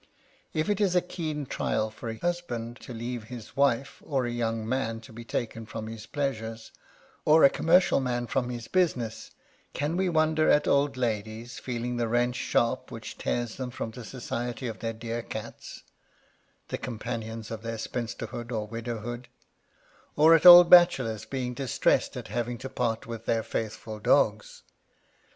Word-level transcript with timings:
If 0.51 0.67
it 0.67 0.81
is 0.81 0.95
a 0.95 1.01
keen 1.01 1.45
trial 1.45 1.91
for 1.91 2.09
a 2.09 2.17
husband 2.17 2.77
to 2.79 2.91
leave 2.91 3.25
his 3.25 3.55
wife, 3.55 4.01
for 4.03 4.25
a 4.25 4.31
young 4.31 4.67
man 4.67 4.99
to 5.01 5.13
be 5.13 5.23
taken 5.23 5.67
from 5.67 5.85
his 5.85 6.07
pleasures, 6.07 6.71
or 7.23 7.43
a 7.43 7.51
commercial 7.51 7.99
man 7.99 8.25
from 8.25 8.49
his 8.49 8.67
business, 8.67 9.29
can 9.75 9.95
we 9.95 10.09
wonder 10.09 10.49
at 10.49 10.67
old 10.67 10.97
ladies 10.97 11.59
feeling 11.59 11.97
the 11.97 12.07
wrench 12.07 12.35
sharp 12.35 12.89
which 12.89 13.19
tears 13.19 13.57
them 13.57 13.69
from 13.69 13.91
the 13.91 14.03
society 14.03 14.65
of 14.67 14.79
their 14.79 14.91
dear 14.93 15.21
cats— 15.21 15.83
the 16.69 16.79
companions 16.79 17.51
of 17.51 17.61
their 17.61 17.77
spinsterhood 17.77 18.51
or 18.51 18.65
widowhood; 18.65 19.27
or 20.15 20.33
at 20.33 20.47
old 20.47 20.67
bachelors 20.67 21.25
being 21.25 21.53
distressed 21.53 22.17
at 22.17 22.27
having 22.29 22.57
to 22.57 22.69
part 22.69 23.05
with 23.05 23.25
their 23.25 23.43
faithful 23.43 23.99
dogs 23.99 24.63